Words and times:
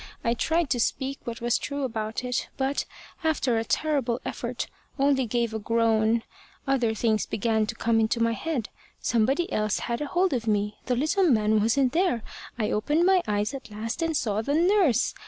I 0.23 0.33
tried 0.33 0.71
to 0.71 0.79
speak 0.79 1.19
what 1.25 1.41
was 1.41 1.59
true 1.59 1.83
about 1.83 2.23
it, 2.23 2.49
but, 2.57 2.85
after 3.23 3.59
a 3.59 3.63
terrible 3.63 4.19
effort, 4.25 4.65
only 4.97 5.27
gave 5.27 5.53
a 5.53 5.59
groan. 5.59 6.23
Other 6.65 6.95
things 6.95 7.27
began 7.27 7.67
to 7.67 7.75
come 7.75 7.99
into 7.99 8.19
my 8.19 8.31
head. 8.33 8.69
Somebody 8.99 9.51
else 9.53 9.77
had 9.77 10.01
a 10.01 10.07
hold 10.07 10.33
of 10.33 10.47
me. 10.47 10.79
The 10.87 10.95
little 10.95 11.29
man 11.29 11.59
wasn't 11.61 11.93
there. 11.93 12.23
I 12.57 12.71
opened 12.71 13.05
my 13.05 13.21
eyes 13.27 13.53
at 13.53 13.69
last, 13.69 14.01
and 14.01 14.17
saw 14.17 14.41
the 14.41 14.55
nurse. 14.55 15.13